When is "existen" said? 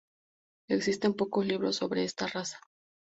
0.67-1.13